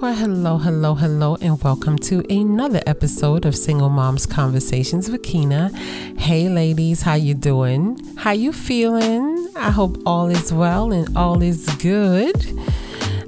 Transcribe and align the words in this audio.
Well, 0.00 0.14
hello, 0.14 0.58
hello, 0.58 0.94
hello, 0.94 1.36
and 1.40 1.62
welcome 1.62 1.98
to 2.00 2.22
another 2.30 2.82
episode 2.86 3.46
of 3.46 3.56
Single 3.56 3.88
Moms 3.88 4.26
Conversations 4.26 5.10
with 5.10 5.22
Kina. 5.22 5.70
Hey, 6.18 6.48
ladies, 6.48 7.02
how 7.02 7.14
you 7.14 7.34
doing? 7.34 7.98
How 8.16 8.32
you 8.32 8.52
feeling? 8.52 9.48
I 9.56 9.70
hope 9.70 9.96
all 10.04 10.28
is 10.28 10.52
well 10.52 10.92
and 10.92 11.16
all 11.16 11.40
is 11.42 11.66
good. 11.76 12.36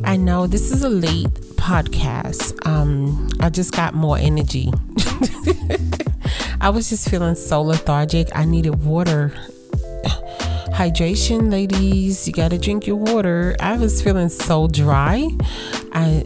I 0.04 0.16
know 0.16 0.46
this 0.46 0.70
is 0.70 0.82
a 0.82 0.88
late 0.88 1.28
podcast. 1.56 2.66
Um, 2.66 3.28
I 3.40 3.48
just 3.48 3.72
got 3.72 3.94
more 3.94 4.18
energy. 4.18 4.72
I 6.60 6.70
was 6.70 6.90
just 6.90 7.08
feeling 7.08 7.36
so 7.36 7.62
lethargic. 7.62 8.28
I 8.34 8.44
needed 8.44 8.84
water 8.84 9.28
hydration, 10.74 11.50
ladies. 11.50 12.26
You 12.26 12.34
got 12.34 12.50
to 12.50 12.58
drink 12.58 12.86
your 12.86 12.96
water. 12.96 13.56
I 13.60 13.78
was 13.78 14.02
feeling 14.02 14.28
so 14.28 14.68
dry. 14.68 15.30
I 15.96 16.22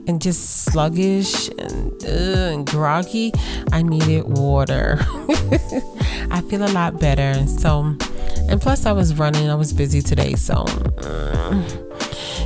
and 0.08 0.20
just 0.20 0.64
sluggish 0.64 1.48
and, 1.50 2.04
uh, 2.04 2.52
and 2.52 2.66
groggy. 2.66 3.32
I 3.70 3.82
needed 3.82 4.24
water. 4.24 4.98
I 6.30 6.42
feel 6.48 6.64
a 6.64 6.72
lot 6.72 6.98
better. 6.98 7.46
So, 7.46 7.96
and 8.48 8.60
plus 8.60 8.86
I 8.86 8.92
was 8.92 9.14
running. 9.14 9.48
I 9.48 9.54
was 9.54 9.72
busy 9.72 10.02
today, 10.02 10.34
so. 10.34 10.64
Uh, 10.98 11.62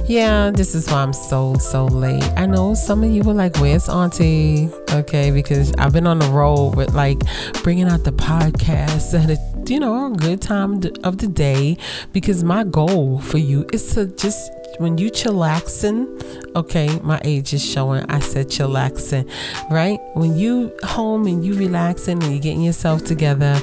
yeah, 0.06 0.50
this 0.50 0.74
is 0.74 0.90
why 0.90 1.02
I'm 1.02 1.14
so, 1.14 1.54
so 1.54 1.86
late. 1.86 2.22
I 2.36 2.44
know 2.44 2.74
some 2.74 3.02
of 3.02 3.10
you 3.10 3.22
were 3.22 3.32
like, 3.32 3.56
Where's 3.56 3.88
Auntie? 3.88 4.68
Okay, 4.90 5.30
because 5.30 5.72
I've 5.78 5.94
been 5.94 6.06
on 6.06 6.18
the 6.18 6.28
road 6.28 6.76
with 6.76 6.92
like 6.92 7.20
bringing 7.62 7.88
out 7.88 8.04
the 8.04 8.12
podcast 8.12 9.18
at 9.18 9.30
a 9.30 9.54
you 9.66 9.80
know, 9.80 10.12
a 10.12 10.16
good 10.16 10.42
time 10.42 10.82
of 11.04 11.18
the 11.18 11.26
day 11.26 11.78
because 12.12 12.44
my 12.44 12.64
goal 12.64 13.18
for 13.20 13.38
you 13.38 13.66
is 13.72 13.94
to 13.94 14.06
just 14.06 14.50
when 14.78 14.98
you 14.98 15.10
chillaxing, 15.10 16.54
okay, 16.56 16.98
my 17.02 17.20
age 17.24 17.52
is 17.52 17.64
showing. 17.64 18.04
I 18.10 18.20
said 18.20 18.48
chillaxing, 18.48 19.30
right? 19.70 19.98
When 20.14 20.36
you 20.36 20.72
home 20.82 21.26
and 21.26 21.44
you 21.44 21.54
relaxing 21.54 22.22
and 22.22 22.32
you're 22.32 22.40
getting 22.40 22.62
yourself 22.62 23.04
together, 23.04 23.60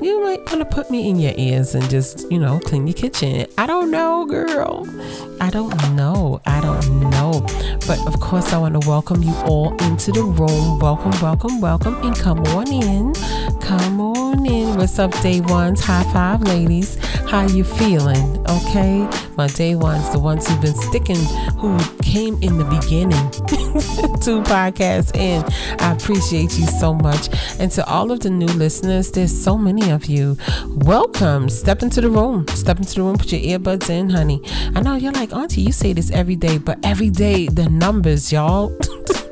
you 0.00 0.22
might 0.22 0.44
want 0.46 0.58
to 0.58 0.64
put 0.66 0.90
me 0.90 1.08
in 1.08 1.18
your 1.18 1.32
ears 1.36 1.74
and 1.74 1.88
just, 1.88 2.30
you 2.30 2.38
know, 2.38 2.58
clean 2.60 2.86
your 2.86 2.94
kitchen. 2.94 3.46
I 3.56 3.66
don't 3.66 3.90
know, 3.90 4.26
girl. 4.26 4.86
I 5.40 5.50
don't 5.50 5.74
know. 5.94 6.40
I 6.46 6.60
don't 6.60 7.10
know. 7.10 7.40
But 7.86 8.04
of 8.06 8.20
course, 8.20 8.52
I 8.52 8.58
want 8.58 8.80
to 8.80 8.88
welcome 8.88 9.22
you 9.22 9.34
all 9.46 9.72
into 9.84 10.12
the 10.12 10.22
room. 10.22 10.78
Welcome, 10.78 11.12
welcome, 11.22 11.60
welcome, 11.60 11.94
and 12.02 12.16
come 12.16 12.40
on 12.48 12.70
in. 12.72 13.12
Come 13.64 13.98
on 13.98 14.44
in. 14.44 14.76
What's 14.76 14.98
up, 14.98 15.18
day 15.22 15.40
ones? 15.40 15.80
High 15.80 16.04
five, 16.12 16.42
ladies. 16.42 16.96
How 17.30 17.46
you 17.46 17.64
feeling? 17.64 18.44
Okay, 18.46 19.08
my 19.38 19.46
day 19.46 19.74
ones, 19.74 20.12
the 20.12 20.18
ones 20.18 20.46
who've 20.46 20.60
been 20.60 20.74
sticking, 20.74 21.24
who 21.56 21.78
came 22.02 22.34
in 22.42 22.58
the 22.58 22.64
beginning, 22.66 23.30
two 24.20 24.42
podcasts 24.42 25.16
in. 25.16 25.42
I 25.80 25.92
appreciate 25.92 26.58
you 26.58 26.66
so 26.66 26.92
much. 26.92 27.30
And 27.58 27.70
to 27.72 27.86
all 27.86 28.12
of 28.12 28.20
the 28.20 28.28
new 28.28 28.48
listeners, 28.48 29.10
there's 29.10 29.32
so 29.32 29.56
many 29.56 29.90
of 29.90 30.04
you. 30.04 30.36
Welcome. 30.68 31.48
Step 31.48 31.82
into 31.82 32.02
the 32.02 32.10
room. 32.10 32.46
Step 32.48 32.76
into 32.76 32.96
the 32.96 33.02
room. 33.02 33.16
Put 33.16 33.32
your 33.32 33.58
earbuds 33.58 33.88
in, 33.88 34.10
honey. 34.10 34.42
I 34.74 34.82
know 34.82 34.96
you're 34.96 35.12
like, 35.12 35.32
Auntie, 35.32 35.62
you 35.62 35.72
say 35.72 35.94
this 35.94 36.10
every 36.10 36.36
day, 36.36 36.58
but 36.58 36.78
every 36.84 37.08
day 37.08 37.46
the 37.46 37.70
numbers, 37.70 38.30
y'all. 38.30 38.78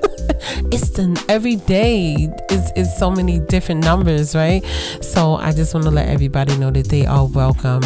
it's 0.71 0.91
the 0.91 1.25
every 1.29 1.57
day 1.57 2.29
is 2.51 2.73
is 2.77 2.97
so 2.97 3.11
many 3.11 3.41
different 3.41 3.85
numbers, 3.85 4.35
right? 4.35 4.65
So 5.01 5.37
I 5.37 5.53
just 5.53 5.75
want 5.75 5.85
to 5.85 5.91
let 5.91 6.09
everybody 6.09 6.57
know 6.57 6.71
that 6.71 6.89
they 6.89 7.07
are 7.07 7.27
welcome. 7.27 7.83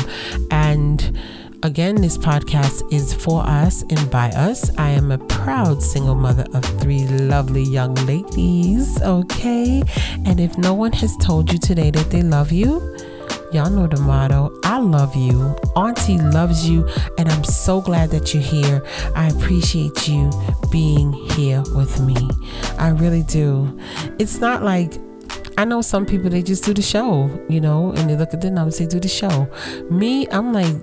And 0.51 1.19
again, 1.63 1.97
this 1.97 2.17
podcast 2.17 2.93
is 2.93 3.13
for 3.13 3.43
us 3.47 3.83
and 3.83 4.11
by 4.11 4.31
us. 4.31 4.71
I 4.79 4.91
am 4.91 5.11
a 5.11 5.19
proud 5.19 5.83
single 5.83 6.15
mother 6.15 6.47
of 6.55 6.65
three 6.81 7.07
lovely 7.07 7.65
young 7.65 7.95
ladies, 8.07 9.01
okay? 9.03 9.83
And 10.25 10.41
if 10.41 10.57
no 10.59 10.75
one 10.75 10.93
has 10.93 11.17
told 11.19 11.53
you 11.53 11.59
today 11.59 11.91
that 11.91 12.11
they 12.11 12.23
love 12.23 12.53
you, 12.53 12.96
Y'all 13.57 13.71
know 13.71 13.87
the 13.87 13.99
motto. 13.99 14.53
I 14.65 14.79
love 14.79 15.17
you. 15.17 15.57
Auntie 15.75 16.19
loves 16.19 16.69
you. 16.69 16.87
And 17.17 17.27
I'm 17.27 17.43
so 17.43 17.81
glad 17.81 18.11
that 18.11 18.35
you're 18.35 18.43
here. 18.43 18.85
I 19.15 19.29
appreciate 19.29 20.07
you 20.07 20.31
being 20.71 21.15
here 21.31 21.63
with 21.75 21.99
me. 21.99 22.17
I 22.79 22.91
really 22.91 23.23
do. 23.23 23.81
It's 24.19 24.41
not 24.41 24.63
like 24.63 24.93
I 25.57 25.65
know 25.65 25.81
some 25.81 26.05
people 26.05 26.29
they 26.29 26.43
just 26.43 26.65
do 26.65 26.75
the 26.75 26.83
show, 26.83 27.31
you 27.49 27.63
know, 27.63 27.93
and 27.93 28.11
they 28.11 28.17
look 28.17 28.35
at 28.35 28.43
the 28.43 28.51
numbers, 28.51 28.77
they 28.77 28.85
do 28.85 29.01
the 29.01 29.09
show. 29.09 29.49
Me, 29.89 30.29
I'm 30.29 30.53
like, 30.53 30.77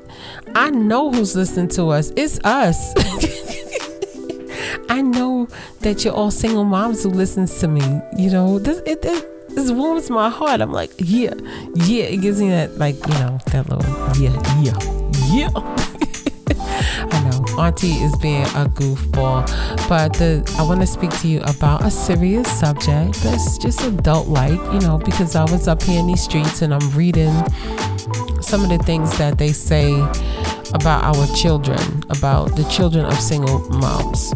I 0.55 0.71
know 0.71 1.11
who's 1.11 1.35
listening 1.35 1.67
to 1.75 1.89
us. 1.89 2.11
It's 2.15 2.39
us. 2.43 2.91
I 4.89 5.03
know 5.03 5.47
that 5.81 6.03
you're 6.03 6.15
all 6.15 6.31
single 6.31 6.63
moms 6.63 7.03
who 7.03 7.11
listens 7.11 7.59
to 7.59 7.67
me. 7.67 8.01
You 8.17 8.31
know, 8.31 8.57
this 8.57 8.79
it, 8.87 9.05
it 9.05 9.32
this 9.55 9.71
warms 9.71 10.09
my 10.09 10.29
heart. 10.29 10.61
I'm 10.61 10.71
like, 10.71 10.91
yeah, 10.97 11.33
yeah. 11.75 12.05
It 12.05 12.21
gives 12.21 12.41
me 12.41 12.49
that, 12.49 12.77
like, 12.77 12.95
you 12.95 13.13
know, 13.15 13.39
that 13.47 13.69
little, 13.69 13.83
yeah, 14.21 14.33
yeah, 14.61 14.77
yeah. 15.33 15.49
I 17.11 17.29
know, 17.29 17.61
Auntie 17.61 17.93
is 18.03 18.15
being 18.17 18.43
a 18.43 18.65
goofball, 18.65 19.47
but 19.87 20.13
the, 20.13 20.43
I 20.57 20.63
want 20.63 20.81
to 20.81 20.87
speak 20.87 21.11
to 21.21 21.27
you 21.27 21.41
about 21.41 21.83
a 21.83 21.91
serious 21.91 22.47
subject 22.59 23.15
that's 23.23 23.57
just 23.57 23.81
adult 23.83 24.27
like, 24.27 24.59
you 24.73 24.79
know, 24.79 24.97
because 24.97 25.35
I 25.35 25.43
was 25.43 25.67
up 25.67 25.81
here 25.83 25.99
in 25.99 26.07
these 26.07 26.23
streets 26.23 26.61
and 26.61 26.73
I'm 26.73 26.89
reading 26.91 27.33
some 28.41 28.63
of 28.63 28.69
the 28.69 28.79
things 28.83 29.17
that 29.17 29.37
they 29.37 29.51
say 29.53 29.93
about 30.73 31.03
our 31.03 31.27
children, 31.35 32.03
about 32.09 32.55
the 32.55 32.63
children 32.65 33.05
of 33.05 33.19
single 33.19 33.59
moms. 33.69 34.33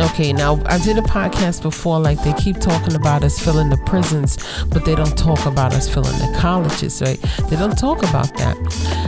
Okay, 0.00 0.32
now 0.32 0.62
I 0.66 0.78
did 0.78 0.96
a 0.96 1.02
podcast 1.02 1.62
before, 1.62 1.98
like 1.98 2.22
they 2.22 2.32
keep 2.34 2.60
talking 2.60 2.94
about 2.94 3.24
us 3.24 3.38
filling 3.38 3.68
the 3.68 3.76
prisons, 3.78 4.38
but 4.68 4.84
they 4.84 4.94
don't 4.94 5.18
talk 5.18 5.44
about 5.44 5.74
us 5.74 5.88
filling 5.92 6.16
the 6.18 6.36
colleges, 6.38 7.02
right? 7.02 7.20
They 7.50 7.56
don't 7.56 7.76
talk 7.76 7.98
about 7.98 8.32
that. 8.36 8.56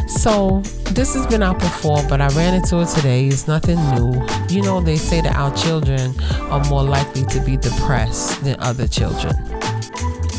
So 0.08 0.60
this 0.92 1.14
has 1.14 1.26
been 1.28 1.44
out 1.44 1.60
before, 1.60 2.02
but 2.08 2.20
I 2.20 2.28
ran 2.30 2.54
into 2.54 2.80
it 2.80 2.88
today. 2.88 3.28
It's 3.28 3.46
nothing 3.46 3.78
new. 3.94 4.20
You 4.48 4.62
know, 4.62 4.80
they 4.80 4.96
say 4.96 5.20
that 5.20 5.36
our 5.36 5.54
children 5.56 6.12
are 6.50 6.64
more 6.68 6.82
likely 6.82 7.24
to 7.26 7.40
be 7.40 7.56
depressed 7.56 8.42
than 8.42 8.58
other 8.58 8.88
children, 8.88 9.36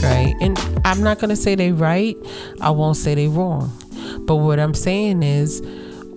right? 0.04 0.36
And 0.42 0.60
I'm 0.84 1.02
not 1.02 1.20
gonna 1.20 1.38
say 1.38 1.56
they're 1.56 1.74
right. 1.74 2.18
I 2.60 2.72
won't 2.72 2.98
say 2.98 3.16
they're 3.16 3.30
wrong. 3.30 3.72
But 4.26 4.36
what 4.38 4.60
I'm 4.60 4.74
saying 4.74 5.24
is, 5.24 5.62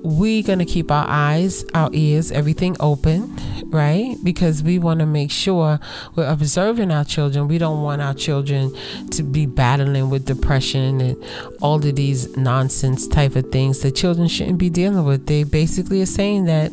we 0.04 0.42
gonna 0.42 0.66
keep 0.66 0.90
our 0.90 1.06
eyes, 1.08 1.64
our 1.74 1.90
ears, 1.92 2.30
everything 2.30 2.76
open 2.78 3.36
right? 3.74 4.16
Because 4.22 4.62
we 4.62 4.78
want 4.78 5.00
to 5.00 5.06
make 5.06 5.30
sure 5.30 5.80
we're 6.14 6.30
observing 6.30 6.92
our 6.92 7.04
children. 7.04 7.48
We 7.48 7.58
don't 7.58 7.82
want 7.82 8.00
our 8.00 8.14
children 8.14 8.72
to 9.10 9.22
be 9.22 9.46
battling 9.46 10.10
with 10.10 10.26
depression 10.26 11.00
and 11.00 11.24
all 11.60 11.84
of 11.84 11.96
these 11.96 12.36
nonsense 12.36 13.08
type 13.08 13.34
of 13.34 13.50
things 13.50 13.80
that 13.80 13.96
children 13.96 14.28
shouldn't 14.28 14.58
be 14.58 14.70
dealing 14.70 15.04
with. 15.04 15.26
They 15.26 15.42
basically 15.42 16.00
are 16.02 16.06
saying 16.06 16.44
that 16.44 16.72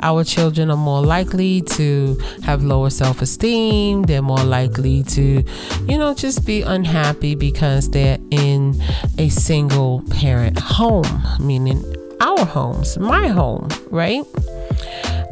our 0.00 0.24
children 0.24 0.70
are 0.70 0.76
more 0.76 1.00
likely 1.04 1.62
to 1.62 2.18
have 2.42 2.62
lower 2.62 2.90
self 2.90 3.22
esteem, 3.22 4.02
they're 4.02 4.22
more 4.22 4.44
likely 4.44 5.02
to, 5.04 5.42
you 5.88 5.98
know, 5.98 6.12
just 6.14 6.44
be 6.44 6.60
unhappy 6.62 7.34
because 7.34 7.88
they're 7.90 8.18
in 8.30 8.80
a 9.16 9.30
single 9.30 10.02
parent 10.10 10.58
home, 10.58 11.22
meaning 11.40 11.82
our 12.22 12.44
homes, 12.44 12.96
my 12.98 13.26
home, 13.26 13.68
right? 13.90 14.22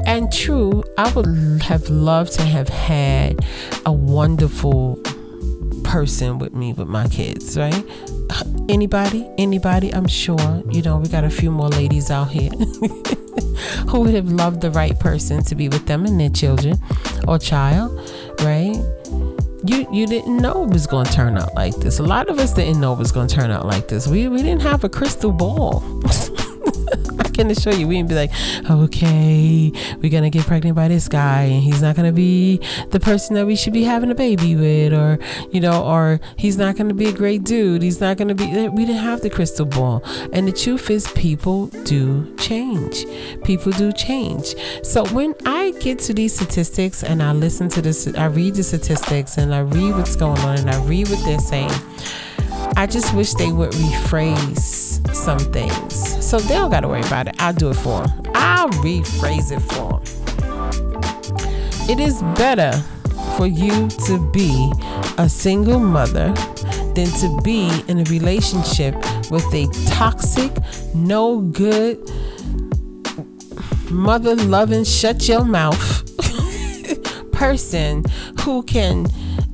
And 0.06 0.32
true, 0.32 0.82
I 0.98 1.10
would 1.12 1.62
have 1.62 1.88
loved 1.88 2.32
to 2.32 2.42
have 2.42 2.68
had 2.68 3.44
a 3.86 3.92
wonderful 3.92 5.00
person 5.84 6.38
with 6.40 6.52
me 6.52 6.72
with 6.72 6.88
my 6.88 7.06
kids, 7.06 7.56
right? 7.56 7.84
Anybody, 8.68 9.28
anybody, 9.38 9.94
I'm 9.94 10.08
sure, 10.08 10.62
you 10.68 10.82
know, 10.82 10.98
we 10.98 11.08
got 11.08 11.22
a 11.22 11.30
few 11.30 11.52
more 11.52 11.68
ladies 11.68 12.10
out 12.10 12.30
here 12.30 12.50
who 13.88 14.00
would 14.00 14.14
have 14.14 14.30
loved 14.32 14.60
the 14.60 14.72
right 14.72 14.98
person 14.98 15.44
to 15.44 15.54
be 15.54 15.68
with 15.68 15.86
them 15.86 16.04
and 16.04 16.20
their 16.20 16.28
children 16.30 16.76
or 17.28 17.38
child, 17.38 17.92
right? 18.40 18.82
You 19.62 19.86
you 19.92 20.06
didn't 20.06 20.38
know 20.38 20.64
it 20.64 20.70
was 20.70 20.86
going 20.88 21.06
to 21.06 21.12
turn 21.12 21.36
out 21.36 21.54
like 21.54 21.76
this. 21.76 22.00
A 22.00 22.02
lot 22.02 22.28
of 22.28 22.38
us 22.38 22.54
didn't 22.54 22.80
know 22.80 22.94
it 22.94 22.98
was 22.98 23.12
going 23.12 23.28
to 23.28 23.34
turn 23.34 23.50
out 23.50 23.66
like 23.66 23.88
this. 23.88 24.08
We 24.08 24.26
we 24.26 24.38
didn't 24.38 24.62
have 24.62 24.82
a 24.82 24.88
crystal 24.88 25.30
ball. 25.32 25.84
can 27.40 27.50
assure 27.50 27.72
you, 27.72 27.88
we 27.88 27.96
didn't 27.96 28.10
be 28.10 28.14
like, 28.14 28.30
okay, 28.70 29.72
we're 30.02 30.10
gonna 30.10 30.28
get 30.28 30.46
pregnant 30.46 30.76
by 30.76 30.88
this 30.88 31.08
guy, 31.08 31.42
and 31.44 31.62
he's 31.62 31.80
not 31.80 31.96
gonna 31.96 32.12
be 32.12 32.58
the 32.90 33.00
person 33.00 33.34
that 33.34 33.46
we 33.46 33.56
should 33.56 33.72
be 33.72 33.82
having 33.82 34.10
a 34.10 34.14
baby 34.14 34.54
with, 34.56 34.92
or 34.92 35.18
you 35.50 35.60
know, 35.60 35.82
or 35.82 36.20
he's 36.36 36.58
not 36.58 36.76
gonna 36.76 36.92
be 36.92 37.06
a 37.06 37.12
great 37.12 37.42
dude. 37.44 37.82
He's 37.82 38.00
not 38.00 38.18
gonna 38.18 38.34
be. 38.34 38.44
Eh, 38.44 38.68
we 38.68 38.84
didn't 38.84 39.02
have 39.02 39.22
the 39.22 39.30
crystal 39.30 39.64
ball, 39.64 40.02
and 40.34 40.46
the 40.46 40.52
truth 40.52 40.90
is, 40.90 41.10
people 41.12 41.68
do 41.84 42.36
change. 42.36 43.06
People 43.42 43.72
do 43.72 43.90
change. 43.92 44.54
So 44.82 45.06
when 45.06 45.34
I 45.46 45.72
get 45.80 45.98
to 46.00 46.12
these 46.12 46.34
statistics 46.34 47.02
and 47.02 47.22
I 47.22 47.32
listen 47.32 47.70
to 47.70 47.80
this, 47.80 48.06
I 48.18 48.26
read 48.26 48.54
the 48.54 48.62
statistics 48.62 49.38
and 49.38 49.54
I 49.54 49.60
read 49.60 49.96
what's 49.96 50.16
going 50.16 50.40
on 50.40 50.58
and 50.58 50.70
I 50.70 50.84
read 50.84 51.08
what 51.08 51.24
they're 51.24 51.38
saying. 51.38 51.72
I 52.76 52.86
just 52.86 53.14
wish 53.14 53.32
they 53.34 53.50
would 53.50 53.72
rephrase 53.72 54.89
some 55.14 55.38
things. 55.38 56.24
So 56.24 56.38
they 56.38 56.54
don't 56.54 56.70
got 56.70 56.80
to 56.80 56.88
worry 56.88 57.00
about 57.02 57.28
it. 57.28 57.36
I'll 57.38 57.52
do 57.52 57.70
it 57.70 57.74
for 57.74 58.06
them. 58.06 58.22
I'll 58.34 58.70
rephrase 58.70 59.52
it 59.52 59.60
for 59.60 60.00
them. 60.00 60.20
It 61.90 61.98
is 61.98 62.22
better 62.36 62.72
for 63.36 63.46
you 63.46 63.88
to 64.06 64.30
be 64.32 64.72
a 65.18 65.28
single 65.28 65.80
mother 65.80 66.32
than 66.94 67.08
to 67.20 67.40
be 67.42 67.82
in 67.88 68.00
a 68.00 68.04
relationship 68.04 68.94
with 69.30 69.44
a 69.54 69.66
toxic, 69.86 70.52
no 70.94 71.40
good, 71.40 71.98
mother 73.90 74.36
loving, 74.36 74.84
shut 74.84 75.28
your 75.28 75.44
mouth 75.44 76.04
person 77.32 78.04
who 78.40 78.62
can 78.62 79.06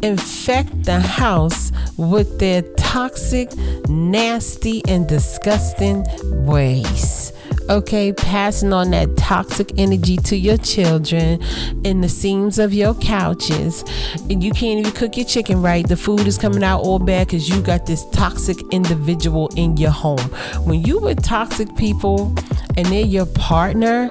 infect 0.03 0.85
the 0.85 1.01
house 1.01 1.73
with 1.97 2.39
their 2.39 2.63
toxic, 2.97 3.55
nasty, 3.91 4.81
and 4.89 5.07
disgusting 5.07 6.03
ways 6.47 7.31
okay 7.69 8.13
passing 8.13 8.73
on 8.73 8.91
that 8.91 9.17
toxic 9.17 9.73
energy 9.79 10.17
to 10.17 10.37
your 10.37 10.57
children 10.59 11.41
in 11.85 12.01
the 12.01 12.09
seams 12.09 12.59
of 12.59 12.73
your 12.73 12.95
couches. 12.95 13.85
And 14.31 14.43
you 14.43 14.53
can't 14.53 14.81
even 14.81 14.93
cook 14.93 15.17
your 15.17 15.27
chicken 15.27 15.63
right. 15.63 15.87
The 15.87 15.97
food 15.97 16.27
is 16.27 16.39
coming 16.39 16.63
out 16.63 16.81
all 16.81 16.99
bad 16.99 17.27
because 17.27 17.49
you 17.49 17.61
got 17.63 17.87
this 17.87 18.05
toxic 18.11 18.57
individual 18.73 19.51
in 19.57 19.77
your 19.77 19.91
home. 19.91 20.19
When 20.65 20.83
you 20.83 21.01
with 21.01 21.23
toxic 21.23 21.75
people 21.77 22.35
and 22.77 22.87
they're 22.87 23.05
your 23.05 23.27
partner 23.27 24.11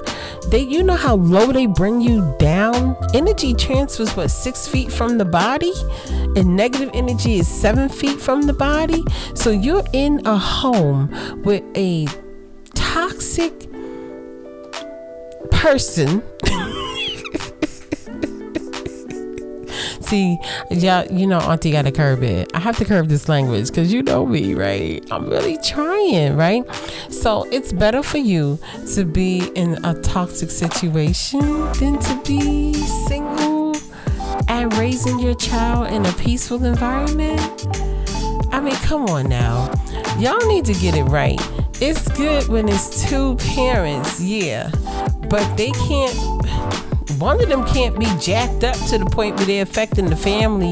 they 0.49 0.61
you 0.61 0.83
know 0.83 0.95
how 0.95 1.15
low 1.15 1.51
they 1.51 1.65
bring 1.65 2.01
you 2.01 2.35
down? 2.37 2.95
Energy 3.15 3.53
transfers 3.55 4.15
what 4.15 4.29
six 4.29 4.67
feet 4.67 4.91
from 4.91 5.17
the 5.17 5.25
body? 5.25 5.73
And 6.35 6.55
negative 6.55 6.91
energy 6.93 7.35
is 7.35 7.47
seven 7.47 7.89
feet 7.89 8.21
from 8.21 8.43
the 8.43 8.53
body? 8.53 9.03
So 9.33 9.49
you're 9.49 9.83
in 9.93 10.25
a 10.25 10.37
home 10.37 11.41
with 11.43 11.63
a 11.75 12.07
toxic 13.09 13.69
person. 15.51 16.23
See, 20.01 20.37
yeah, 20.69 21.11
you 21.11 21.27
know, 21.27 21.39
Auntie 21.39 21.71
got 21.71 21.83
to 21.83 21.91
curb 21.91 22.23
it. 22.23 22.51
I 22.53 22.59
have 22.59 22.77
to 22.77 22.85
curb 22.85 23.07
this 23.07 23.27
language 23.27 23.67
because 23.67 23.91
you 23.91 24.03
know 24.03 24.25
me, 24.25 24.53
right? 24.53 25.03
I'm 25.11 25.29
really 25.29 25.57
trying, 25.63 26.35
right? 26.35 26.63
So 27.09 27.43
it's 27.51 27.73
better 27.73 28.03
for 28.03 28.19
you 28.19 28.59
to 28.93 29.03
be 29.03 29.49
in 29.55 29.83
a 29.83 29.99
toxic 30.01 30.51
situation 30.51 31.39
than 31.73 31.99
to 31.99 32.21
be 32.25 32.73
single 33.07 33.75
and 34.47 34.73
raising 34.77 35.19
your 35.19 35.35
child 35.35 35.91
in 35.91 36.05
a 36.05 36.13
peaceful 36.13 36.63
environment. 36.63 37.67
I 38.51 38.61
mean, 38.61 38.75
come 38.75 39.05
on 39.05 39.27
now. 39.27 39.71
Y'all 40.19 40.45
need 40.47 40.65
to 40.65 40.73
get 40.73 40.95
it 40.95 41.03
right. 41.03 41.39
It's 41.81 42.07
good 42.17 42.47
when 42.47 42.69
it's 42.69 43.09
two 43.09 43.35
parents, 43.35 44.21
yeah, 44.21 44.71
but 45.29 45.57
they 45.57 45.71
can't. 45.71 46.15
One 47.19 47.41
of 47.41 47.49
them 47.49 47.65
can't 47.65 47.99
be 47.99 48.07
jacked 48.19 48.63
up 48.63 48.75
to 48.89 48.97
the 48.97 49.05
point 49.05 49.35
where 49.35 49.45
they're 49.45 49.63
affecting 49.63 50.05
the 50.05 50.15
family 50.15 50.71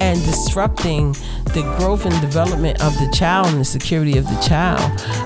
and 0.00 0.18
disrupting 0.24 1.12
the 1.54 1.62
growth 1.78 2.06
and 2.06 2.20
development 2.20 2.82
of 2.82 2.92
the 2.94 3.10
child 3.14 3.48
and 3.48 3.60
the 3.60 3.64
security 3.64 4.16
of 4.16 4.24
the 4.24 4.40
child. 4.40 4.80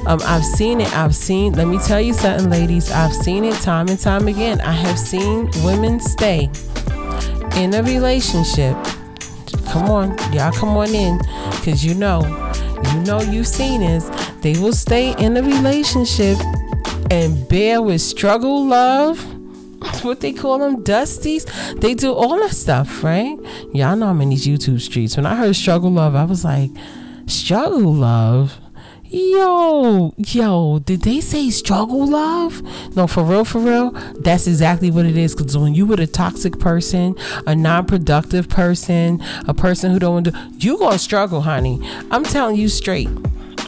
Um, 0.07 0.21
I've 0.25 0.45
seen 0.45 0.81
it. 0.81 0.93
I've 0.97 1.15
seen, 1.15 1.53
let 1.55 1.69
me 1.69 1.79
tell 1.79 2.01
you 2.01 2.15
something, 2.15 2.51
ladies. 2.51 2.91
I've 2.91 3.15
seen 3.15 3.45
it 3.45 3.55
time 3.61 3.89
and 3.89 3.99
time 3.99 4.27
again. 4.29 4.61
I 4.61 4.73
have 4.73 4.99
seen 4.99 5.51
women 5.65 6.01
stay 6.01 6.51
in 7.57 7.75
a 7.75 7.83
relationship. 7.83 8.77
Come 9.67 9.89
on, 9.89 10.19
y'all 10.33 10.53
come 10.53 10.71
on 10.71 10.89
in, 10.89 11.19
because 11.51 11.85
you 11.85 11.95
know, 11.95 12.23
you 12.85 13.01
know 13.01 13.21
you've 13.21 13.47
seen 13.47 13.81
this 13.81 14.11
they 14.43 14.59
will 14.59 14.73
stay 14.73 15.15
in 15.19 15.37
a 15.37 15.43
relationship 15.43 16.37
and 17.11 17.49
bear 17.49 17.81
with 17.81 18.01
struggle 18.01 18.67
love. 18.67 19.25
What 20.03 20.21
they 20.21 20.33
call 20.33 20.59
them, 20.59 20.85
dusties. 20.85 21.45
They 21.81 21.95
do 21.95 22.13
all 22.13 22.39
that 22.41 22.55
stuff, 22.55 23.03
right? 23.03 23.37
Y'all 23.73 23.97
know 23.97 24.09
I'm 24.09 24.21
in 24.21 24.31
these 24.31 24.47
YouTube 24.47 24.81
streets. 24.81 25.17
When 25.17 25.27
I 25.27 25.35
heard 25.35 25.57
struggle 25.57 25.91
love, 25.91 26.15
I 26.15 26.25
was 26.25 26.45
like, 26.45 26.71
struggle 27.27 27.93
love? 27.93 28.61
Yo, 29.05 30.15
yo, 30.17 30.79
did 30.79 31.03
they 31.03 31.21
say 31.21 31.51
struggle 31.51 32.07
love? 32.07 32.63
No, 32.97 33.07
for 33.07 33.23
real, 33.23 33.45
for 33.45 33.59
real, 33.59 33.91
that's 34.21 34.47
exactly 34.47 34.91
what 34.91 35.05
it 35.05 35.17
is. 35.17 35.35
Because 35.35 35.59
when 35.59 35.75
you 35.75 35.85
with 35.85 36.01
a 36.01 36.07
toxic 36.07 36.59
person, 36.59 37.15
a 37.47 37.55
non-productive 37.55 38.49
person, 38.49 39.21
a 39.47 39.53
person 39.53 39.91
who 39.93 39.99
don't 39.99 40.25
to, 40.25 40.51
you 40.59 40.79
gonna 40.79 40.99
struggle, 40.99 41.43
honey. 41.43 41.79
I'm 42.11 42.25
telling 42.25 42.57
you 42.57 42.69
straight. 42.69 43.11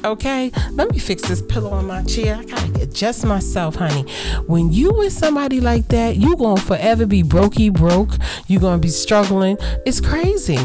Okay, 0.05 0.53
let 0.73 0.91
me 0.91 0.99
fix 0.99 1.23
this 1.27 1.41
pillow 1.41 1.71
on 1.71 1.87
my 1.87 2.03
chair. 2.03 2.37
I 2.37 2.45
gotta 2.45 2.83
adjust 2.83 3.25
myself, 3.25 3.77
honey. 3.77 4.03
When 4.47 4.71
you 4.71 4.93
with 4.93 5.15
somebody 5.15 5.63
like 5.63 5.89
that, 5.89 6.17
you 6.17 6.37
gonna 6.37 6.61
forever 6.61 7.07
be 7.07 7.23
brokey 7.23 7.73
broke. 7.73 8.11
You 8.47 8.61
gonna 8.61 8.77
be 8.77 8.89
struggling. 8.89 9.57
It's 9.87 10.03
crazy. 10.03 10.59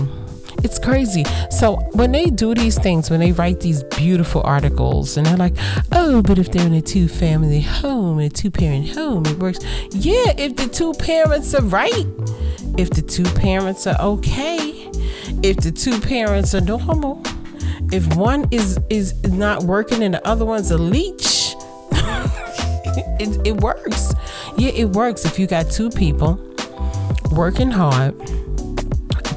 It's 0.61 0.77
crazy. 0.77 1.23
So 1.51 1.77
when 1.93 2.11
they 2.11 2.25
do 2.25 2.53
these 2.53 2.77
things, 2.77 3.09
when 3.09 3.21
they 3.21 3.31
write 3.31 3.61
these 3.61 3.81
beautiful 3.83 4.41
articles, 4.43 5.15
and 5.15 5.25
they're 5.25 5.37
like, 5.37 5.55
"Oh, 5.93 6.21
but 6.21 6.37
if 6.37 6.51
they're 6.51 6.67
in 6.67 6.73
a 6.73 6.81
two-family 6.81 7.61
home, 7.61 8.19
a 8.19 8.27
two-parent 8.27 8.89
home, 8.89 9.25
it 9.25 9.39
works." 9.39 9.59
Yeah, 9.91 10.33
if 10.37 10.57
the 10.57 10.67
two 10.67 10.91
parents 10.95 11.55
are 11.55 11.63
right, 11.63 12.07
if 12.77 12.89
the 12.89 13.01
two 13.01 13.23
parents 13.23 13.87
are 13.87 13.99
okay, 14.01 14.91
if 15.43 15.57
the 15.57 15.71
two 15.71 15.97
parents 16.01 16.53
are 16.53 16.59
normal 16.61 17.23
if 17.91 18.15
one 18.15 18.47
is 18.51 18.79
is 18.89 19.13
not 19.23 19.63
working 19.63 20.03
and 20.03 20.13
the 20.13 20.27
other 20.27 20.45
one's 20.45 20.71
a 20.71 20.77
leech, 20.77 21.55
it, 23.19 23.47
it 23.47 23.57
works. 23.61 24.13
Yeah, 24.57 24.71
it 24.71 24.89
works 24.89 25.25
if 25.25 25.39
you 25.39 25.47
got 25.47 25.69
two 25.71 25.89
people 25.89 26.39
working 27.31 27.71
hard 27.71 28.15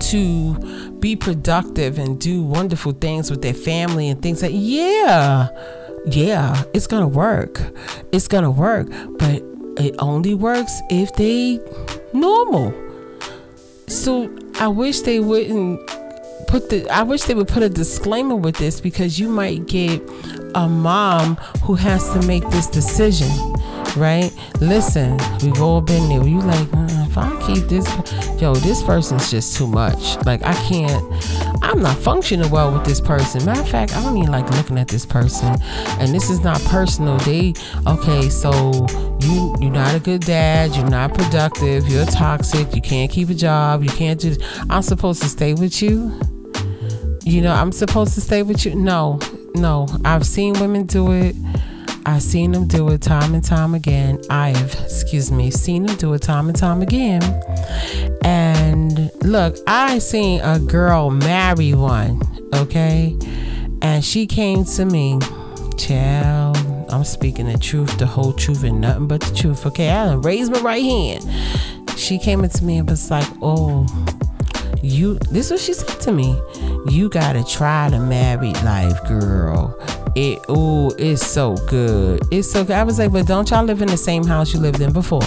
to 0.00 0.92
be 0.98 1.16
productive 1.16 1.98
and 1.98 2.20
do 2.20 2.42
wonderful 2.42 2.92
things 2.92 3.30
with 3.30 3.42
their 3.42 3.54
family 3.54 4.08
and 4.08 4.22
things 4.22 4.42
like 4.42 4.52
yeah 4.54 5.48
yeah 6.06 6.62
it's 6.74 6.86
gonna 6.86 7.08
work 7.08 7.60
it's 8.12 8.28
gonna 8.28 8.50
work 8.50 8.88
but 9.18 9.42
it 9.78 9.94
only 9.98 10.34
works 10.34 10.80
if 10.90 11.14
they 11.16 11.58
normal 12.12 12.72
so 13.88 14.30
i 14.60 14.68
wish 14.68 15.00
they 15.00 15.18
wouldn't 15.18 15.80
put 16.52 16.68
the 16.68 16.86
I 16.90 17.02
wish 17.02 17.22
they 17.22 17.34
would 17.34 17.48
put 17.48 17.62
a 17.62 17.68
disclaimer 17.70 18.36
with 18.36 18.56
this 18.56 18.78
because 18.78 19.18
you 19.18 19.30
might 19.30 19.64
get 19.64 20.02
a 20.54 20.68
mom 20.68 21.36
who 21.62 21.76
has 21.76 22.12
to 22.12 22.20
make 22.26 22.46
this 22.50 22.66
decision, 22.66 23.30
right? 23.96 24.30
Listen, 24.60 25.16
we've 25.42 25.62
all 25.62 25.80
been 25.80 26.10
there. 26.10 26.22
You 26.28 26.40
like, 26.42 26.68
uh, 26.74 27.06
if 27.08 27.16
I 27.16 27.30
keep 27.46 27.68
this, 27.68 27.88
yo, 28.38 28.54
this 28.54 28.82
person's 28.82 29.30
just 29.30 29.56
too 29.56 29.66
much. 29.66 30.22
Like 30.26 30.42
I 30.42 30.52
can't. 30.68 31.02
I'm 31.64 31.80
not 31.80 31.96
functioning 31.96 32.50
well 32.50 32.70
with 32.70 32.84
this 32.84 33.00
person. 33.00 33.46
Matter 33.46 33.62
of 33.62 33.68
fact, 33.70 33.96
I 33.96 34.02
don't 34.02 34.18
even 34.18 34.30
like 34.30 34.50
looking 34.50 34.76
at 34.76 34.88
this 34.88 35.06
person. 35.06 35.56
And 36.00 36.14
this 36.14 36.28
is 36.28 36.40
not 36.40 36.60
personal. 36.64 37.16
They 37.20 37.54
okay, 37.86 38.28
so 38.28 38.86
you 39.20 39.56
you're 39.58 39.72
not 39.72 39.94
a 39.94 40.00
good 40.00 40.20
dad. 40.20 40.76
You're 40.76 40.90
not 40.90 41.14
productive. 41.14 41.88
You're 41.88 42.04
toxic. 42.04 42.74
You 42.74 42.82
can't 42.82 43.10
keep 43.10 43.30
a 43.30 43.34
job. 43.34 43.82
You 43.82 43.90
can't 43.90 44.20
do. 44.20 44.36
I'm 44.68 44.82
supposed 44.82 45.22
to 45.22 45.30
stay 45.30 45.54
with 45.54 45.80
you 45.80 46.20
you 47.24 47.40
know, 47.42 47.52
I'm 47.52 47.72
supposed 47.72 48.14
to 48.14 48.20
stay 48.20 48.42
with 48.42 48.64
you. 48.64 48.74
No, 48.74 49.18
no. 49.54 49.88
I've 50.04 50.26
seen 50.26 50.54
women 50.54 50.84
do 50.86 51.12
it. 51.12 51.36
I've 52.04 52.22
seen 52.22 52.50
them 52.52 52.66
do 52.66 52.88
it 52.88 53.00
time 53.00 53.34
and 53.34 53.44
time 53.44 53.74
again. 53.74 54.20
I've, 54.28 54.74
excuse 54.74 55.30
me, 55.30 55.50
seen 55.50 55.86
them 55.86 55.96
do 55.96 56.12
it 56.14 56.22
time 56.22 56.48
and 56.48 56.56
time 56.56 56.82
again. 56.82 57.22
And 58.24 59.10
look, 59.22 59.56
I 59.66 59.98
seen 59.98 60.40
a 60.40 60.58
girl 60.58 61.10
marry 61.10 61.74
one, 61.74 62.20
okay? 62.54 63.16
And 63.82 64.04
she 64.04 64.26
came 64.26 64.64
to 64.64 64.84
me, 64.84 65.20
child. 65.76 66.56
I'm 66.90 67.04
speaking 67.04 67.46
the 67.46 67.56
truth, 67.56 67.96
the 67.98 68.06
whole 68.06 68.32
truth, 68.32 68.64
and 68.64 68.80
nothing 68.80 69.06
but 69.06 69.20
the 69.20 69.34
truth. 69.34 69.64
Okay, 69.66 69.88
I 69.88 70.14
raised 70.14 70.52
my 70.52 70.60
right 70.60 70.82
hand. 70.82 71.24
She 71.96 72.18
came 72.18 72.44
into 72.44 72.64
me 72.64 72.78
and 72.78 72.90
was 72.90 73.10
like, 73.10 73.26
"Oh, 73.40 73.86
you 74.82 75.18
this 75.30 75.46
is 75.46 75.50
what 75.52 75.60
she 75.60 75.72
said 75.74 76.00
to 76.00 76.12
me. 76.12 76.40
You 76.88 77.08
gotta 77.08 77.44
try 77.44 77.88
the 77.88 78.00
married 78.00 78.60
life 78.62 79.02
girl. 79.06 79.78
It 80.14 80.40
oh 80.48 80.92
it's 80.98 81.24
so 81.24 81.56
good. 81.68 82.22
It's 82.30 82.50
so 82.50 82.64
good. 82.64 82.76
I 82.76 82.84
was 82.84 82.98
like 82.98 83.12
but 83.12 83.26
don't 83.26 83.48
y'all 83.50 83.64
live 83.64 83.80
in 83.80 83.88
the 83.88 83.96
same 83.96 84.24
house 84.24 84.52
you 84.52 84.60
lived 84.60 84.80
in 84.80 84.92
before? 84.92 85.22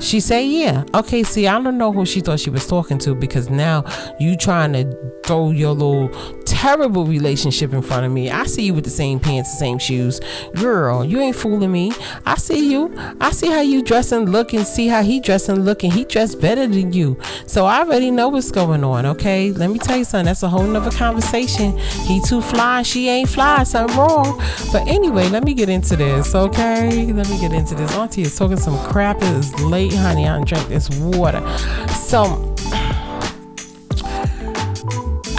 She 0.00 0.20
said 0.20 0.40
yeah. 0.40 0.84
Okay 0.94 1.22
see 1.22 1.46
i 1.46 1.60
don't 1.60 1.78
know 1.78 1.92
who 1.92 2.06
she 2.06 2.20
thought 2.20 2.40
she 2.40 2.50
was 2.50 2.66
talking 2.66 2.98
to 2.98 3.14
because 3.14 3.50
now 3.50 3.84
you 4.18 4.36
trying 4.36 4.72
to 4.72 4.84
throw 5.24 5.50
your 5.50 5.72
little 5.72 6.08
terrible 6.48 7.04
relationship 7.04 7.72
in 7.72 7.82
front 7.82 8.06
of 8.06 8.12
me. 8.12 8.30
I 8.30 8.44
see 8.44 8.64
you 8.64 8.74
with 8.74 8.84
the 8.84 8.90
same 8.90 9.20
pants, 9.20 9.52
the 9.52 9.58
same 9.58 9.78
shoes. 9.78 10.20
Girl, 10.54 11.04
you 11.04 11.20
ain't 11.20 11.36
fooling 11.36 11.72
me. 11.72 11.92
I 12.26 12.36
see 12.36 12.70
you. 12.70 12.94
I 13.20 13.30
see 13.30 13.50
how 13.50 13.60
you 13.60 13.82
dress 13.82 14.12
and 14.12 14.30
look 14.30 14.52
and 14.52 14.66
see 14.66 14.88
how 14.88 15.02
he 15.02 15.20
dress 15.20 15.48
and 15.48 15.64
look 15.64 15.84
and 15.84 15.92
he 15.92 16.04
dressed 16.04 16.40
better 16.40 16.66
than 16.66 16.92
you. 16.92 17.18
So 17.46 17.66
I 17.66 17.80
already 17.80 18.10
know 18.10 18.28
what's 18.28 18.50
going 18.50 18.84
on, 18.84 19.06
okay? 19.06 19.52
Let 19.52 19.70
me 19.70 19.78
tell 19.78 19.96
you 19.96 20.04
something. 20.04 20.26
That's 20.26 20.42
a 20.42 20.48
whole 20.48 20.66
nother 20.66 20.90
conversation. 20.90 21.76
He 21.78 22.20
too 22.22 22.40
fly, 22.40 22.82
she 22.82 23.08
ain't 23.08 23.28
fly, 23.28 23.64
something 23.64 23.96
wrong. 23.96 24.38
But 24.72 24.86
anyway, 24.88 25.28
let 25.28 25.44
me 25.44 25.54
get 25.54 25.68
into 25.68 25.96
this, 25.96 26.34
okay? 26.34 27.12
Let 27.12 27.28
me 27.28 27.40
get 27.40 27.52
into 27.52 27.74
this. 27.74 27.94
Auntie 27.94 28.22
is 28.22 28.36
talking 28.36 28.56
some 28.56 28.78
crap. 28.90 29.18
It 29.18 29.24
is 29.24 29.54
late, 29.60 29.92
honey. 29.92 30.28
I 30.28 30.42
drank 30.44 30.68
this 30.68 30.88
water. 30.90 31.42
So 31.88 32.54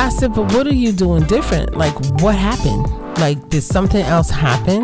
I 0.10 0.12
said, 0.12 0.34
but 0.34 0.52
what 0.54 0.66
are 0.66 0.74
you 0.74 0.92
doing 0.92 1.22
different? 1.26 1.78
Like, 1.78 1.94
what 2.24 2.34
happened? 2.34 2.88
Like, 3.20 3.48
did 3.50 3.62
something 3.62 4.02
else 4.02 4.32
happen? 4.32 4.84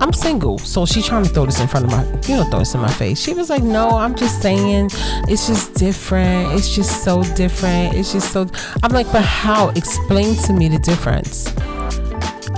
I'm 0.00 0.14
single, 0.14 0.56
so 0.56 0.86
she 0.86 1.02
trying 1.02 1.24
to 1.24 1.28
throw 1.28 1.44
this 1.44 1.60
in 1.60 1.68
front 1.68 1.84
of 1.84 1.92
my, 1.92 2.02
you 2.26 2.34
know, 2.34 2.44
throw 2.44 2.60
this 2.60 2.72
in 2.74 2.80
my 2.80 2.90
face. 2.90 3.20
She 3.20 3.34
was 3.34 3.50
like, 3.50 3.62
"No, 3.62 3.90
I'm 3.90 4.14
just 4.14 4.40
saying, 4.40 4.88
it's 5.28 5.48
just 5.48 5.74
different. 5.74 6.54
It's 6.54 6.74
just 6.74 7.04
so 7.04 7.22
different. 7.34 7.92
It's 7.94 8.10
just 8.12 8.32
so." 8.32 8.46
I'm 8.82 8.92
like, 8.92 9.12
"But 9.12 9.22
how? 9.22 9.68
Explain 9.70 10.34
to 10.46 10.54
me 10.54 10.68
the 10.68 10.78
difference." 10.78 11.52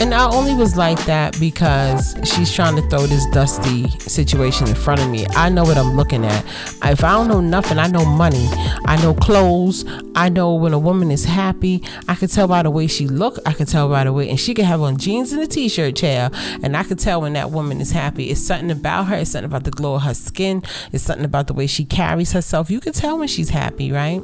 And 0.01 0.15
I 0.15 0.31
only 0.31 0.55
was 0.55 0.79
like 0.79 0.99
that 1.05 1.39
because 1.39 2.17
she's 2.25 2.51
trying 2.51 2.75
to 2.77 2.83
throw 2.89 3.07
this 3.07 3.27
dusty 3.27 3.87
situation 4.01 4.67
in 4.67 4.75
front 4.75 5.03
of 5.03 5.11
me. 5.11 5.27
I 5.37 5.51
know 5.51 5.63
what 5.63 5.77
I'm 5.77 5.95
looking 5.95 6.25
at. 6.25 6.43
If 6.83 7.05
I 7.05 7.13
don't 7.13 7.29
know 7.29 7.43
nothing, 7.43 7.79
I 7.79 7.87
know 7.87 8.07
money. 8.07 8.49
I 8.87 9.01
know 9.03 9.13
clothes. 9.13 9.85
I 10.15 10.31
know 10.31 10.55
when 10.55 10.73
a 10.73 10.79
woman 10.79 11.11
is 11.11 11.27
happy. 11.27 11.83
I 12.09 12.15
can 12.15 12.29
tell 12.29 12.49
by 12.49 12.63
the 12.63 12.71
way 12.71 12.87
she 12.87 13.09
look. 13.09 13.39
I 13.45 13.53
can 13.53 13.67
tell 13.67 13.91
by 13.91 14.05
the 14.05 14.13
way, 14.15 14.31
and 14.31 14.41
she 14.41 14.55
can 14.55 14.65
have 14.65 14.81
on 14.81 14.97
jeans 14.97 15.33
and 15.33 15.43
a 15.43 15.47
t-shirt, 15.47 15.97
chair, 15.97 16.31
and 16.63 16.79
I 16.79 16.83
can 16.83 16.97
tell 16.97 17.21
when 17.21 17.35
that 17.35 17.51
woman 17.51 17.79
is 17.83 17.91
happy. 17.91 18.31
It's 18.31 18.41
something 18.41 18.71
about 18.71 19.05
her. 19.05 19.17
It's 19.17 19.33
something 19.33 19.51
about 19.51 19.65
the 19.65 19.71
glow 19.71 19.97
of 19.97 20.03
her 20.03 20.15
skin. 20.15 20.63
It's 20.93 21.05
something 21.05 21.27
about 21.27 21.47
the 21.47 21.53
way 21.53 21.67
she 21.67 21.85
carries 21.85 22.33
herself. 22.33 22.71
You 22.71 22.81
can 22.81 22.95
tell 22.95 23.19
when 23.19 23.29
she's 23.29 23.51
happy, 23.51 23.93
right? 23.93 24.23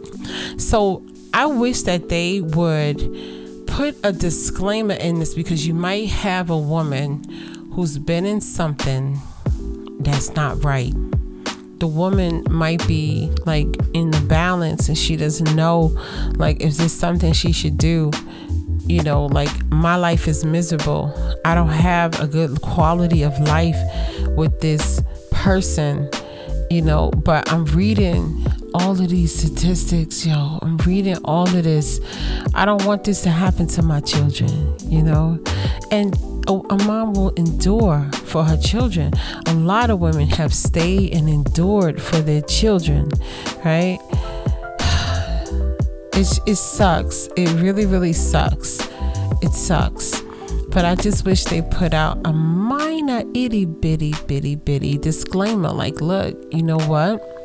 So 0.56 1.04
I 1.34 1.44
wish 1.44 1.82
that 1.82 2.08
they 2.08 2.40
would 2.40 3.44
put 3.76 3.94
a 4.04 4.10
disclaimer 4.10 4.94
in 4.94 5.18
this 5.18 5.34
because 5.34 5.66
you 5.66 5.74
might 5.74 6.08
have 6.08 6.48
a 6.48 6.56
woman 6.56 7.22
who's 7.72 7.98
been 7.98 8.24
in 8.24 8.40
something 8.40 9.20
that's 10.00 10.30
not 10.30 10.64
right. 10.64 10.94
The 11.78 11.86
woman 11.86 12.42
might 12.48 12.88
be 12.88 13.30
like 13.44 13.66
in 13.92 14.12
the 14.12 14.20
balance 14.20 14.88
and 14.88 14.96
she 14.96 15.14
doesn't 15.14 15.54
know 15.54 15.94
like 16.36 16.62
is 16.62 16.78
this 16.78 16.98
something 16.98 17.34
she 17.34 17.52
should 17.52 17.76
do. 17.76 18.10
You 18.86 19.02
know, 19.02 19.26
like 19.26 19.50
my 19.66 19.96
life 19.96 20.26
is 20.26 20.42
miserable. 20.42 21.12
I 21.44 21.54
don't 21.54 21.68
have 21.68 22.18
a 22.18 22.26
good 22.26 22.62
quality 22.62 23.24
of 23.24 23.38
life 23.40 23.76
with 24.38 24.58
this 24.60 25.02
person, 25.32 26.08
you 26.70 26.80
know, 26.80 27.10
but 27.10 27.52
I'm 27.52 27.66
reading 27.66 28.42
all 28.74 28.92
of 28.92 29.08
these 29.08 29.34
statistics, 29.34 30.26
yo. 30.26 30.58
I'm 30.62 30.76
reading 30.78 31.16
all 31.24 31.46
of 31.46 31.64
this. 31.64 32.00
I 32.54 32.64
don't 32.64 32.84
want 32.84 33.04
this 33.04 33.22
to 33.22 33.30
happen 33.30 33.66
to 33.68 33.82
my 33.82 34.00
children, 34.00 34.74
you 34.80 35.02
know? 35.02 35.42
And 35.90 36.14
a, 36.48 36.52
a, 36.52 36.84
mom 36.84 37.14
will 37.14 37.30
endure 37.30 38.08
for 38.24 38.44
her 38.44 38.56
children. 38.56 39.12
A 39.46 39.54
lot 39.54 39.90
of 39.90 40.00
women 40.00 40.28
have 40.28 40.54
stayed 40.54 41.14
and 41.14 41.28
endured 41.28 42.00
for 42.00 42.18
their 42.18 42.42
children, 42.42 43.10
right? 43.64 43.98
It, 46.18 46.38
it 46.46 46.56
sucks. 46.56 47.28
It 47.36 47.50
really, 47.60 47.84
really 47.84 48.14
sucks. 48.14 48.80
It 49.42 49.52
sucks. 49.52 50.22
But 50.68 50.86
I 50.86 50.94
just 50.94 51.26
wish 51.26 51.44
they 51.44 51.60
put 51.60 51.92
out 51.92 52.18
a 52.24 52.32
minor 52.32 53.22
itty 53.34 53.66
bitty 53.66 54.14
bitty 54.26 54.56
bitty 54.56 54.96
disclaimer 54.96 55.70
like, 55.70 56.00
look, 56.00 56.34
you 56.50 56.62
know 56.62 56.78
what? 56.78 57.35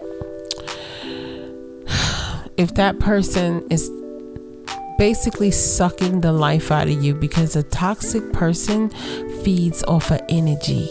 If 2.57 2.73
that 2.75 2.99
person 2.99 3.65
is 3.69 3.89
basically 4.97 5.49
sucking 5.49 6.21
the 6.21 6.31
life 6.31 6.71
out 6.71 6.87
of 6.87 7.03
you 7.03 7.15
because 7.15 7.55
a 7.55 7.63
toxic 7.63 8.31
person 8.33 8.89
feeds 9.43 9.83
off 9.85 10.11
of 10.11 10.21
energy. 10.29 10.87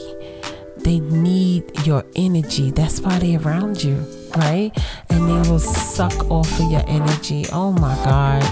They 0.79 0.99
need 0.99 1.87
your 1.87 2.05
energy. 2.17 2.71
That's 2.71 3.00
why 3.00 3.19
they're 3.19 3.38
around 3.38 3.85
you, 3.85 4.05
right? 4.37 4.73
And 5.11 5.29
they 5.29 5.49
will 5.49 5.61
suck 5.61 6.29
off 6.31 6.50
of 6.59 6.71
your 6.71 6.83
energy. 6.88 7.45
Oh 7.52 7.71
my 7.71 7.95
God. 8.05 8.43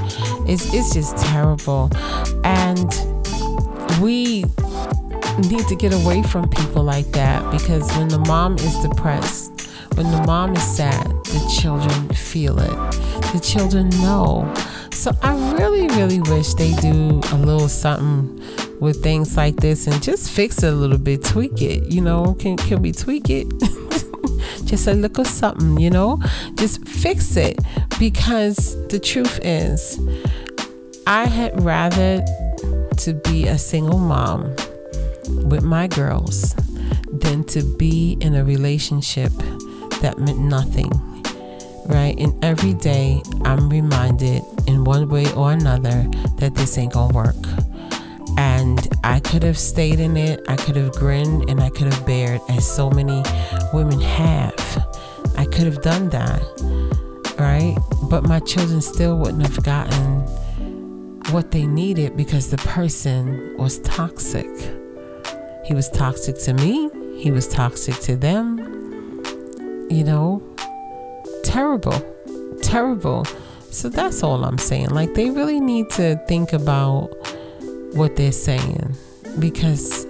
It's, 0.49 0.73
it's 0.73 0.95
just 0.95 1.17
terrible. 1.17 1.91
And 2.45 2.95
we 4.01 4.45
need 5.39 5.67
to 5.67 5.77
get 5.77 5.93
away 5.93 6.23
from 6.23 6.49
people 6.51 6.85
like 6.85 7.07
that 7.13 7.51
because 7.51 7.91
when 7.97 8.09
the 8.09 8.19
mom 8.19 8.57
is 8.59 8.79
depressed, 8.79 9.58
when 9.99 10.13
the 10.13 10.23
mom 10.29 10.55
is 10.55 10.63
sad, 10.63 11.09
the 11.25 11.59
children 11.61 12.09
feel 12.11 12.57
it. 12.61 12.93
The 13.33 13.41
children 13.43 13.89
know. 14.01 14.55
So 14.93 15.11
I 15.23 15.35
really, 15.55 15.89
really 15.89 16.21
wish 16.21 16.55
they 16.55 16.73
do 16.77 17.21
a 17.33 17.37
little 17.37 17.69
something 17.69 18.41
with 18.79 19.03
things 19.03 19.37
like 19.37 19.57
this 19.57 19.89
and 19.89 20.01
just 20.01 20.31
fix 20.31 20.63
it 20.63 20.73
a 20.73 20.77
little 20.77 20.99
bit, 20.99 21.25
tweak 21.25 21.61
it. 21.63 21.91
You 21.91 22.01
know, 22.01 22.35
can 22.35 22.57
can 22.57 22.81
we 22.81 22.93
tweak 22.93 23.29
it? 23.29 23.49
just 24.65 24.87
a 24.87 24.95
little 24.95 25.25
something, 25.25 25.81
you 25.81 25.91
know? 25.91 26.21
Just 26.55 26.87
fix 26.87 27.37
it 27.37 27.59
because 27.99 28.77
the 28.87 29.01
truth 29.01 29.41
is, 29.43 29.99
I 31.09 31.25
had 31.27 31.61
rather 31.65 32.25
to 32.99 33.15
be 33.25 33.49
a 33.49 33.59
single 33.59 33.99
mom 33.99 34.55
with 35.49 35.65
my 35.65 35.89
girls 35.89 36.55
than 37.11 37.43
to 37.47 37.63
be 37.79 38.17
in 38.21 38.37
a 38.37 38.45
relationship 38.45 39.33
that 40.01 40.19
meant 40.19 40.39
nothing, 40.39 40.91
right? 41.87 42.15
And 42.19 42.43
every 42.45 42.75
day 42.75 43.23
I'm 43.45 43.69
reminded 43.69 44.43
in 44.67 44.85
one 44.85 45.09
way 45.09 45.33
or 45.35 45.53
another 45.53 46.07
that 46.37 46.55
this 46.55 46.79
ain't 46.79 46.93
gonna 46.93 47.15
work. 47.15 47.37
And 48.37 48.87
I 49.03 49.21
could 49.21 49.43
have 49.43 49.59
stayed 49.59 49.99
in 49.99 50.17
it, 50.17 50.41
I 50.49 50.57
could 50.57 50.77
have 50.77 50.93
grinned, 50.93 51.51
and 51.51 51.61
I 51.61 51.71
could 51.71 51.93
have 51.93 52.07
bared 52.07 52.41
as 52.49 52.65
so 52.69 52.89
many 52.91 53.25
women 53.73 54.01
have. 54.01 54.55
I 55.37 55.45
could 55.45 55.67
have 55.67 55.83
done 55.83 56.09
that, 56.11 56.43
right? 57.39 57.77
But 58.11 58.25
my 58.25 58.41
children 58.41 58.81
still 58.81 59.19
wouldn't 59.19 59.43
have 59.43 59.63
gotten 59.65 60.27
what 61.33 61.51
they 61.51 61.67
needed 61.67 62.17
because 62.17 62.51
the 62.51 62.59
person 62.59 63.57
was 63.59 63.81
toxic. 63.81 64.49
He 65.65 65.75
was 65.75 65.91
toxic 65.91 66.39
to 66.41 66.55
me, 66.55 66.91
he 67.17 67.31
was 67.31 67.49
toxic 67.49 67.97
to 68.03 68.17
them, 68.17 68.58
you 69.91 70.05
know, 70.05 70.43
terrible, 71.45 71.99
terrible. 72.63 73.25
So 73.71 73.89
that's 73.89 74.23
all 74.23 74.45
I'm 74.45 74.59
saying. 74.59 74.91
Like, 74.91 75.15
they 75.15 75.31
really 75.31 75.61
need 75.61 75.91
to 75.91 76.17
think 76.27 76.53
about 76.53 77.09
what 77.93 78.17
they're 78.17 78.33
saying 78.33 78.95
because 79.39 80.07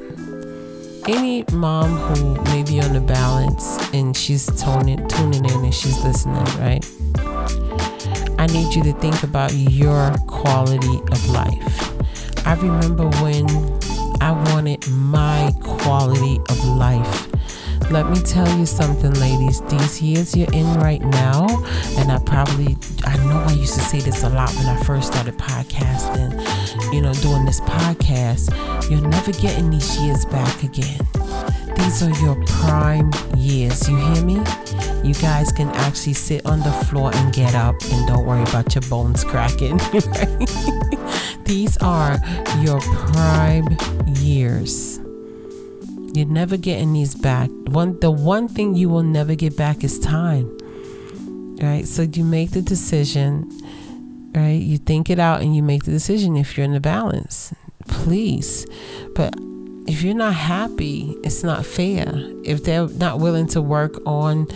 any 1.06 1.44
mom 1.52 1.96
who 1.96 2.42
may 2.44 2.62
be 2.62 2.80
on 2.80 2.92
the 2.92 3.00
balance 3.00 3.78
and 3.94 4.16
she's 4.16 4.46
tuning, 4.62 5.06
tuning 5.08 5.44
in 5.44 5.64
and 5.64 5.74
she's 5.74 6.02
listening, 6.04 6.44
right? 6.58 6.84
I 8.38 8.46
need 8.46 8.74
you 8.74 8.82
to 8.84 8.92
think 8.94 9.22
about 9.22 9.52
your 9.54 10.14
quality 10.26 11.00
of 11.10 11.28
life. 11.30 12.46
I 12.46 12.54
remember 12.54 13.08
when 13.22 13.46
I 14.20 14.32
wanted 14.52 14.88
my 14.88 15.52
quality 15.62 16.38
of 16.48 16.64
life 16.64 17.27
let 17.90 18.10
me 18.10 18.20
tell 18.20 18.48
you 18.58 18.66
something, 18.66 19.12
ladies. 19.14 19.60
These 19.62 20.02
years 20.02 20.36
you're 20.36 20.52
in 20.52 20.74
right 20.74 21.00
now, 21.00 21.46
and 21.96 22.12
I 22.12 22.18
probably, 22.18 22.76
I 23.04 23.16
know 23.26 23.38
I 23.46 23.52
used 23.52 23.74
to 23.74 23.80
say 23.80 24.00
this 24.00 24.22
a 24.24 24.28
lot 24.28 24.54
when 24.56 24.66
I 24.66 24.76
first 24.82 25.12
started 25.12 25.38
podcasting, 25.38 26.32
you 26.92 27.00
know, 27.00 27.12
doing 27.14 27.44
this 27.44 27.60
podcast. 27.60 28.50
You're 28.90 29.06
never 29.06 29.32
getting 29.32 29.70
these 29.70 29.98
years 30.00 30.24
back 30.26 30.62
again. 30.62 31.00
These 31.76 32.02
are 32.02 32.10
your 32.22 32.36
prime 32.46 33.10
years. 33.36 33.88
You 33.88 33.96
hear 33.96 34.24
me? 34.24 34.42
You 35.02 35.14
guys 35.14 35.52
can 35.52 35.68
actually 35.70 36.14
sit 36.14 36.44
on 36.44 36.60
the 36.60 36.72
floor 36.72 37.10
and 37.14 37.32
get 37.32 37.54
up 37.54 37.76
and 37.90 38.06
don't 38.06 38.26
worry 38.26 38.42
about 38.42 38.74
your 38.74 38.82
bones 38.82 39.24
cracking. 39.24 39.76
These 41.44 41.78
are 41.78 42.18
your 42.60 42.80
prime 42.80 43.76
years. 44.06 44.87
You're 46.18 46.26
never 46.26 46.56
getting 46.56 46.94
these 46.94 47.14
back. 47.14 47.48
One 47.68 48.00
the 48.00 48.10
one 48.10 48.48
thing 48.48 48.74
you 48.74 48.88
will 48.88 49.04
never 49.04 49.36
get 49.36 49.56
back 49.56 49.84
is 49.84 50.00
time. 50.00 50.50
Right? 51.62 51.86
So 51.86 52.02
you 52.02 52.24
make 52.24 52.50
the 52.50 52.60
decision, 52.60 53.48
right? 54.34 54.60
You 54.60 54.78
think 54.78 55.10
it 55.10 55.20
out 55.20 55.42
and 55.42 55.54
you 55.54 55.62
make 55.62 55.84
the 55.84 55.92
decision 55.92 56.36
if 56.36 56.56
you're 56.56 56.64
in 56.64 56.72
the 56.72 56.80
balance. 56.80 57.54
Please. 57.86 58.66
But 59.14 59.36
if 59.86 60.02
you're 60.02 60.12
not 60.12 60.34
happy, 60.34 61.14
it's 61.22 61.44
not 61.44 61.64
fair. 61.64 62.12
If 62.42 62.64
they're 62.64 62.88
not 62.88 63.20
willing 63.20 63.46
to 63.50 63.62
work 63.62 63.94
on 64.04 64.48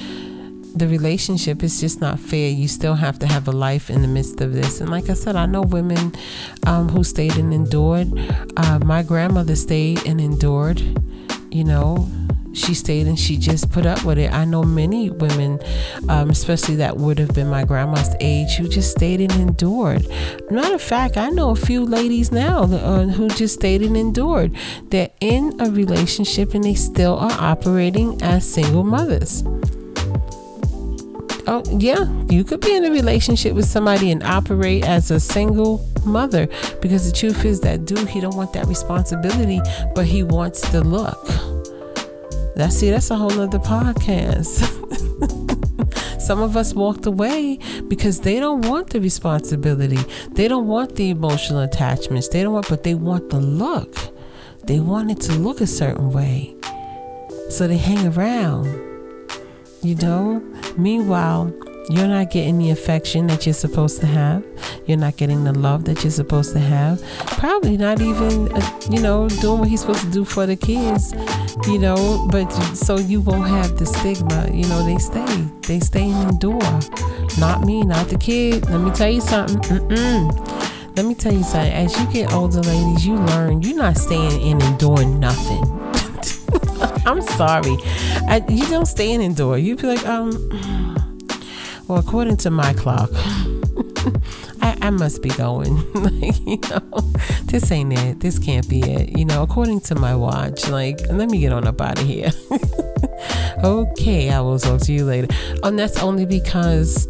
the 0.75 0.89
relationship 0.89 1.63
is 1.63 1.81
just 1.81 2.01
not 2.01 2.19
fair. 2.19 2.51
You 2.51 2.67
still 2.67 2.95
have 2.95 3.21
to 3.21 3.29
have 3.29 3.47
a 3.47 3.53
life 3.53 3.89
in 3.89 4.03
the 4.03 4.09
midst 4.09 4.41
of 4.41 4.53
this. 4.53 4.81
And 4.81 4.91
like 4.91 5.09
I 5.09 5.15
said, 5.15 5.37
I 5.37 5.47
know 5.47 5.63
women 5.63 6.13
um, 6.67 6.89
who 6.89 7.05
stayed 7.05 7.37
and 7.37 7.55
endured. 7.55 8.09
Uh, 8.57 8.81
my 8.81 9.05
grandmother 9.05 9.55
stayed 9.55 10.05
and 10.05 10.21
endured. 10.21 10.83
You 11.53 11.65
know, 11.65 12.09
she 12.55 12.73
stayed 12.73 13.07
and 13.07 13.19
she 13.19 13.37
just 13.37 13.71
put 13.71 13.85
up 13.85 14.05
with 14.05 14.19
it. 14.19 14.33
I 14.33 14.47
know 14.47 14.63
many 14.63 15.11
women, 15.11 15.59
um, 16.09 16.31
especially 16.31 16.77
that 16.77 16.97
would 16.97 17.19
have 17.19 17.35
been 17.35 17.49
my 17.49 17.65
grandma's 17.65 18.15
age, 18.21 18.57
who 18.57 18.69
just 18.69 18.93
stayed 18.93 19.21
and 19.21 19.33
endured. 19.33 20.07
Matter 20.51 20.75
of 20.75 20.81
fact, 20.81 21.19
I 21.19 21.29
know 21.29 21.51
a 21.51 21.57
few 21.57 21.85
ladies 21.85 22.33
now 22.33 22.63
uh, 22.63 23.05
who 23.05 23.29
just 23.29 23.55
stayed 23.57 23.83
and 23.83 23.99
endured. 23.99 24.57
They're 24.85 25.11
in 25.21 25.61
a 25.61 25.71
relationship 25.71 26.55
and 26.55 26.65
they 26.65 26.75
still 26.75 27.19
are 27.19 27.33
operating 27.33 28.23
as 28.23 28.51
single 28.51 28.83
mothers. 28.83 29.45
Oh, 31.47 31.63
yeah, 31.71 32.07
you 32.31 32.45
could 32.45 32.61
be 32.61 32.75
in 32.75 32.87
a 32.87 32.91
relationship 32.91 33.55
with 33.55 33.67
somebody 33.67 34.11
and 34.11 34.23
operate 34.23 34.85
as 34.85 35.11
a 35.11 35.21
single 35.21 35.87
mother 36.05 36.49
because 36.81 37.11
the 37.11 37.17
truth 37.17 37.45
is 37.45 37.61
that 37.61 37.85
dude, 37.85 38.09
he 38.09 38.21
don't 38.21 38.37
want 38.37 38.53
that 38.53 38.67
responsibility, 38.67 39.61
but 39.95 40.07
he 40.07 40.23
wants 40.23 40.69
the 40.71 40.83
look. 40.83 41.27
That's 42.55 42.77
see, 42.77 42.91
that's 42.91 43.11
a 43.11 43.17
whole 43.17 43.41
other 43.41 43.59
podcast. 43.59 44.69
Some 46.21 46.41
of 46.41 46.57
us 46.57 46.73
walked 46.73 47.07
away 47.07 47.59
because 47.89 48.21
they 48.21 48.39
don't 48.39 48.67
want 48.69 48.91
the 48.91 49.01
responsibility. 49.01 49.99
They 50.33 50.49
don't 50.49 50.69
want 50.69 50.95
the 50.95 51.11
emotional 51.11 51.61
attachments. 51.61 52.29
They 52.29 52.43
don't 52.43 52.53
want, 52.53 52.69
but 52.69 52.85
they 52.85 52.95
want 52.95 53.31
the 53.31 53.41
look. 53.41 53.97
They 54.65 54.79
want 54.79 55.11
it 55.11 55.21
to 55.23 55.33
look 55.33 55.61
a 55.61 55.67
certain 55.67 56.13
way. 56.13 56.55
So 57.51 57.67
they 57.67 57.77
hang 57.77 58.07
around. 58.07 58.67
You 59.83 59.97
know? 59.97 60.41
Meanwhile, 60.77 61.53
you're 61.89 62.09
not 62.09 62.31
getting 62.31 62.59
the 62.59 62.71
affection 62.71 63.27
that 63.27 63.45
you're 63.47 63.53
supposed 63.53 64.01
to 64.01 64.07
have. 64.07 64.45
You're 64.87 64.99
not 64.99 65.17
getting 65.17 65.45
the 65.45 65.53
love 65.53 65.85
that 65.87 66.03
you're 66.05 66.11
supposed 66.11 66.53
to 66.53 66.61
have. 66.61 67.03
Probably 67.27 67.77
not 67.77 68.01
even, 68.01 68.53
uh, 68.53 68.81
you 68.91 69.01
know, 69.01 69.29
doing 69.29 69.61
what 69.61 69.69
he's 69.69 69.81
supposed 69.81 70.03
to 70.03 70.11
do 70.11 70.25
for 70.25 70.47
the 70.47 70.57
kids, 70.57 71.13
you 71.67 71.79
know, 71.79 72.29
but 72.31 72.51
so 72.75 72.99
you 72.99 73.21
won't 73.21 73.49
have 73.49 73.79
the 73.79 73.87
stigma. 73.87 74.49
You 74.53 74.67
know, 74.69 74.85
they 74.85 74.99
stay. 74.99 75.49
They 75.67 75.81
stay 75.81 76.11
and 76.11 76.31
endure. 76.31 76.81
Not 77.39 77.65
me, 77.65 77.83
not 77.83 78.09
the 78.09 78.19
kid. 78.19 78.69
Let 78.71 78.81
me 78.81 78.91
tell 78.93 79.11
you 79.11 79.21
something. 79.21 79.59
Mm-mm. 79.63 80.97
Let 80.97 81.07
me 81.07 81.15
tell 81.15 81.33
you 81.33 81.43
something. 81.43 81.73
As 81.73 81.99
you 81.99 82.07
get 82.13 82.33
older, 82.33 82.61
ladies, 82.61 83.07
you 83.07 83.17
learn 83.17 83.63
you're 83.63 83.77
not 83.77 83.97
staying 83.97 84.41
in 84.41 84.61
and 84.63 84.79
doing 84.79 85.19
nothing. 85.19 85.63
I'm 87.07 87.23
sorry. 87.23 87.77
I, 88.29 88.45
you 88.49 88.67
don't 88.69 88.87
stay 88.87 89.11
in 89.13 89.21
and 89.21 89.31
endure. 89.31 89.59
You 89.59 89.75
be 89.77 89.87
like, 89.87 90.07
um, 90.07 90.92
well, 91.93 92.01
according 92.01 92.39
to 92.39 92.51
my 92.51 92.73
clock, 92.73 93.11
I, 94.63 94.79
I, 94.81 94.89
must 94.89 95.21
be 95.21 95.29
going. 95.29 95.77
like, 95.93 96.41
you 96.47 96.59
know, 96.71 97.13
this 97.45 97.71
ain't 97.71 97.93
it. 97.93 98.21
This 98.21 98.39
can't 98.39 98.67
be 98.67 98.81
it. 98.81 99.19
You 99.19 99.27
know, 99.27 99.43
according 99.43 99.83
to 99.83 99.95
my 99.95 100.17
watch, 100.17 100.67
like, 100.71 101.03
let 101.11 101.29
me 101.29 101.41
get 101.41 101.53
on 101.53 101.67
up 101.67 101.83
out 101.83 102.01
of 102.01 102.07
here. 102.07 102.31
okay, 103.63 104.31
I 104.31 104.41
will 104.41 104.59
talk 104.59 104.81
to 104.83 104.93
you 104.93 105.05
later. 105.05 105.29
And 105.63 105.79
that's 105.79 106.03
only 106.03 106.25
because 106.25 107.07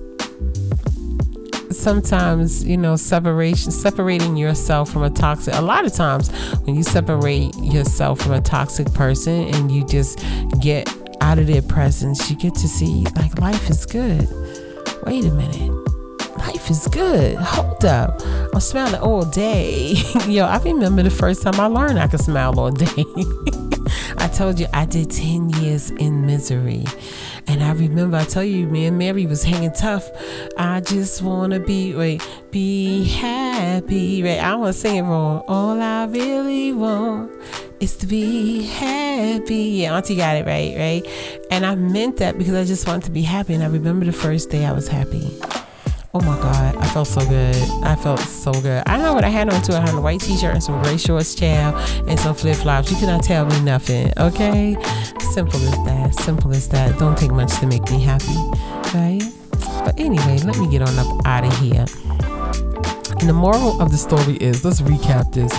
sometimes 1.71 2.65
you 2.65 2.77
know 2.77 2.97
separation 2.97 3.71
separating 3.71 4.37
yourself 4.37 4.93
from 4.93 5.03
a 5.03 5.09
toxic 5.09 5.55
a 5.55 5.62
lot 5.62 5.87
of 5.87 5.93
times 5.93 6.29
when 6.65 6.77
you 6.77 6.83
separate 6.83 7.51
yourself 7.62 8.21
from 8.21 8.33
a 8.33 8.43
toxic 8.43 8.93
person 8.93 9.49
and 9.55 9.73
you 9.73 9.83
just 9.87 10.23
get 10.61 10.87
out 11.23 11.39
of 11.39 11.47
their 11.47 11.62
presence 11.62 12.31
you 12.31 12.37
get 12.37 12.55
to 12.55 12.69
see 12.69 13.07
like 13.17 13.39
life 13.39 13.71
is 13.71 13.87
good 13.87 14.29
wait 15.05 15.25
a 15.25 15.31
minute. 15.31 15.71
Life 16.39 16.71
is 16.71 16.89
good. 16.89 17.37
Hold 17.37 17.85
up. 17.85 18.21
I'm 18.53 18.61
smiling 18.61 19.01
all 19.01 19.25
day. 19.25 19.95
Yo, 20.27 20.45
I 20.45 20.59
remember 20.59 21.03
the 21.03 21.11
first 21.11 21.43
time 21.43 21.59
I 21.61 21.67
learned 21.67 21.99
I 21.99 22.09
could 22.09 22.21
smile 22.21 22.59
all 22.59 22.71
day. 22.71 22.87
I 24.19 24.29
told 24.29 24.59
you 24.59 24.67
I 24.73 24.85
did 24.87 25.11
10 25.11 25.51
years 25.51 25.91
in 25.91 26.27
misery. 26.27 26.85
And 27.47 27.63
I 27.63 27.73
remember 27.73 28.17
I 28.17 28.25
tell 28.25 28.45
you, 28.45 28.67
me 28.67 28.87
and 28.87 28.99
Mary 28.99 29.27
was 29.27 29.43
hanging 29.43 29.73
tough. 29.73 30.09
I 30.57 30.81
just 30.81 31.23
wanna 31.23 31.61
be 31.61 31.95
wait, 31.95 32.23
be 32.51 33.05
happy. 33.05 34.23
Right. 34.23 34.39
I 34.39 34.55
wanna 34.55 34.73
sing 34.73 34.97
it 34.97 35.03
wrong. 35.03 35.43
All 35.49 35.81
I 35.81 36.05
really 36.07 36.73
want 36.73 37.31
is 37.83 37.97
to 37.97 38.07
be 38.07 38.62
happy. 38.62 39.83
Yeah, 39.83 39.97
Auntie 39.97 40.15
got 40.15 40.37
it 40.37 40.47
right, 40.47 40.77
right? 40.77 41.45
And 41.51 41.67
I 41.67 41.75
meant 41.75 42.19
that 42.19 42.39
because 42.39 42.55
I 42.55 42.65
just 42.65 42.87
wanted 42.87 43.05
to 43.05 43.11
be 43.11 43.23
happy. 43.23 43.55
And 43.55 43.62
I 43.62 43.67
remember 43.67 44.07
the 44.07 44.12
first 44.12 44.51
day 44.51 44.65
I 44.65 44.73
was 44.73 44.87
happy. 44.87 45.37
Oh 46.15 46.21
my 46.21 46.37
God, 46.41 46.77
I 46.77 46.87
felt 46.88 47.09
so 47.09 47.27
good. 47.27 47.57
I 47.83 47.97
felt 47.97 48.21
so 48.21 48.53
good. 48.53 48.85
I 48.87 48.99
know 48.99 49.14
what 49.14 49.25
I 49.25 49.31
had 49.31 49.53
on 49.53 49.61
too. 49.62 49.73
I 49.73 49.81
had 49.81 49.95
a 49.95 50.01
white 50.01 50.21
t 50.21 50.37
shirt 50.37 50.55
and 50.55 50.62
some 50.62 50.81
gray 50.83 50.97
shorts, 50.97 51.35
child, 51.35 51.75
and 52.09 52.21
some 52.21 52.37
flip 52.37 52.57
flops. 52.57 52.90
You 52.90 52.99
cannot 52.99 53.25
tell 53.25 53.47
me 53.47 53.61
nothing, 53.62 54.12
okay? 54.16 54.77
Simple 55.33 55.61
as 55.61 55.85
that. 55.85 56.14
Simple 56.14 56.53
as 56.53 56.68
that. 56.68 56.97
Don't 57.01 57.18
take 57.18 57.33
much 57.33 57.59
to 57.59 57.66
make 57.66 57.83
me 57.90 58.01
happy, 58.01 58.37
right? 58.97 59.23
But 59.85 59.99
anyway, 59.99 60.38
let 60.45 60.57
me 60.59 60.71
get 60.71 60.83
on 60.83 60.97
up 60.99 61.27
out 61.27 61.45
of 61.45 61.59
here. 61.59 61.87
And 63.18 63.29
the 63.29 63.33
moral 63.33 63.81
of 63.81 63.90
the 63.90 63.99
story 63.99 64.37
is 64.37 64.64
let's 64.64 64.81
recap 64.83 65.33
this 65.33 65.53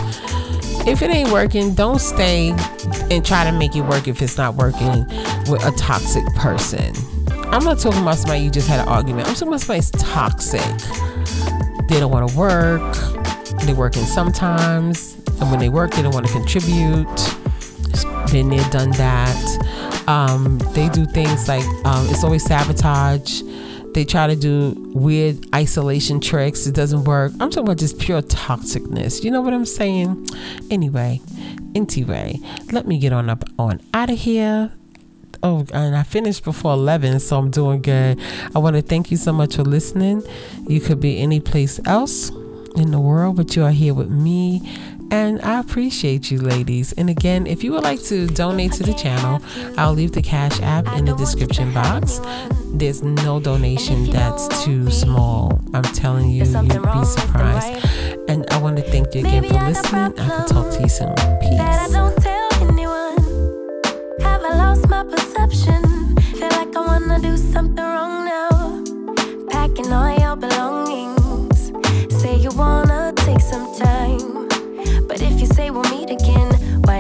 if 0.86 1.02
it 1.02 1.10
ain't 1.10 1.32
working, 1.32 1.74
don't 1.74 2.00
stay 2.00 2.50
and 3.10 3.26
try 3.26 3.44
to 3.44 3.52
make 3.52 3.76
it 3.76 3.82
work 3.82 4.08
if 4.08 4.22
it's 4.22 4.38
not 4.38 4.56
working 4.56 5.06
with 5.50 5.64
a 5.66 5.72
toxic 5.78 6.26
person. 6.36 6.94
I'm 7.54 7.64
not 7.64 7.80
talking 7.80 8.02
about 8.02 8.18
somebody 8.18 8.42
you 8.42 8.50
just 8.50 8.68
had 8.68 8.80
an 8.80 8.88
argument. 8.88 9.28
I'm 9.28 9.36
talking 9.36 9.50
about 9.50 9.62
somebody's 9.62 9.92
toxic. 9.92 10.62
They 11.88 12.00
don't 12.00 12.12
want 12.12 12.30
to 12.30 12.38
work. 12.38 12.96
They're 13.66 13.76
working 13.76 14.04
sometimes, 14.04 15.16
and 15.40 15.52
when 15.52 15.60
they 15.60 15.70
work, 15.70 15.92
they 15.92 16.02
don't 16.02 16.14
want 16.14 16.26
to 16.26 16.34
contribute. 16.34 17.08
Been 18.32 18.50
there, 18.50 18.68
done 18.70 18.92
that. 18.92 20.04
Um, 20.08 20.58
they 20.74 20.90
do 20.90 21.06
things 21.06 21.48
like 21.48 21.64
um, 21.86 22.08
it's 22.10 22.24
always 22.24 22.44
sabotage 22.44 23.42
they 23.94 24.06
try 24.06 24.28
to 24.28 24.36
do 24.36 24.74
weird 24.94 25.46
isolation 25.54 26.20
tricks. 26.20 26.68
It 26.68 26.76
doesn't 26.76 27.04
work. 27.06 27.32
I'm 27.40 27.50
talking 27.50 27.64
about 27.64 27.78
just 27.78 28.00
pure 28.00 28.22
toxicness. 28.22 29.24
You 29.24 29.32
know 29.32 29.42
what 29.42 29.54
I'm 29.54 29.66
saying? 29.66 30.28
Anyway, 30.70 31.22
anyway, 31.76 32.40
let 32.72 32.88
me 32.88 32.98
get 33.00 33.14
on 33.14 33.30
up 33.30 33.44
on 33.58 33.82
out 33.94 34.10
of 34.10 34.18
here. 34.18 34.72
Oh, 35.42 35.66
and 35.74 35.96
I 35.96 36.04
finished 36.04 36.46
before 36.46 36.74
11, 36.74 37.20
so 37.20 37.38
I'm 37.38 37.52
doing 37.52 37.82
good. 37.82 38.20
I 38.56 38.60
want 38.60 38.78
to 38.78 38.82
thank 38.82 39.12
you 39.12 39.18
so 39.18 39.34
much 39.34 39.58
for 39.58 39.64
listening. 39.64 40.24
You 40.68 40.80
could 40.80 41.02
be 41.02 41.20
any 41.20 41.42
place 41.42 41.82
else 41.86 42.30
in 42.76 42.92
the 42.92 43.00
world, 43.00 43.36
but 43.36 43.56
you 43.56 43.64
are 43.64 43.72
here 43.72 43.94
with 43.94 44.10
me 44.10 44.62
and 45.14 45.40
I 45.44 45.60
appreciate 45.60 46.32
you, 46.32 46.40
ladies. 46.40 46.92
And 46.94 47.08
again, 47.08 47.46
if 47.46 47.64
you 47.64 47.72
would 47.74 47.84
like 47.84 48.02
to 48.06 48.26
donate 48.26 48.72
to 48.74 48.84
the 48.84 48.96
channel, 48.96 49.42
I'll 49.78 49.94
leave 49.94 50.12
the 50.12 50.24
Cash 50.24 50.60
App 50.62 50.88
in 50.98 51.06
the 51.06 51.16
description 51.16 51.72
box. 51.72 52.20
There's 52.74 53.04
no 53.04 53.40
donation 53.40 54.10
that's 54.10 54.66
too 54.66 54.90
small. 54.90 55.62
I'm 55.76 55.84
telling 55.84 56.32
you, 56.32 56.46
you'd 56.46 56.92
be 56.94 57.06
surprised. 57.06 57.86
And 58.28 58.44
I 58.50 58.58
want 58.58 58.78
to 58.78 58.84
thank 58.84 59.14
you 59.14 59.22
again 59.22 59.44
for 59.44 59.54
listening. 59.54 60.20
I 60.20 60.28
can 60.30 60.48
talk 60.48 60.74
to 60.74 60.82
you 60.82 60.90
soon. 60.90 61.16
Peace. 61.40 61.94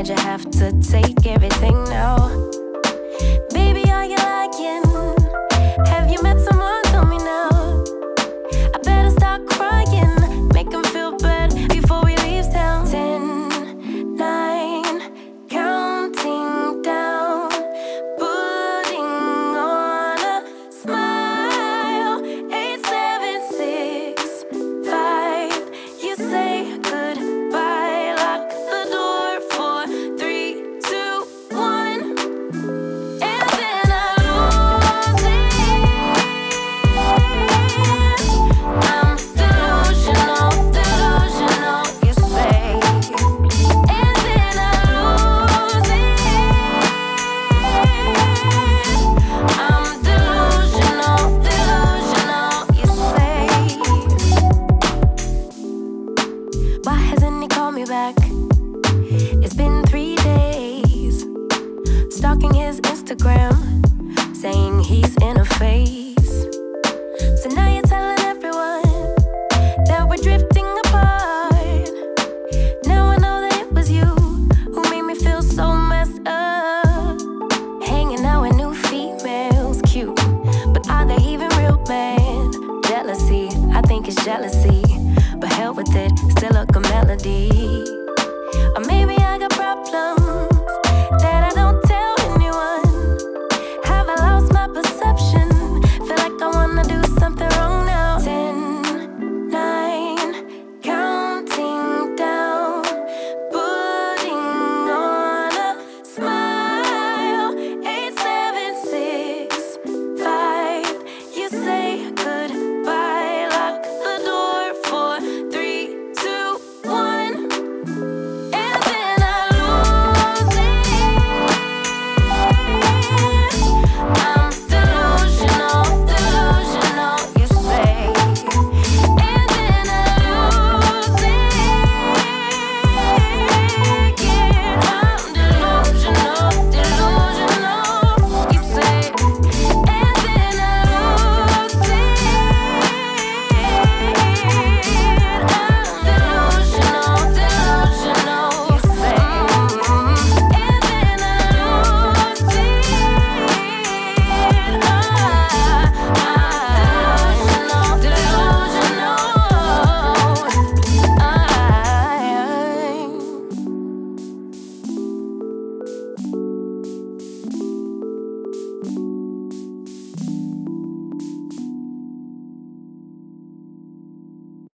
Why'd 0.03 0.17
you 0.17 0.25
have 0.25 0.49
to 0.51 0.71
take 0.81 1.25
everything 1.25 1.81
now? 1.85 2.27
Baby, 3.51 3.89
are 3.89 4.03
you 4.03 4.17
lying? 4.17 4.83
Have 5.85 6.11
you 6.11 6.21
met 6.21 6.42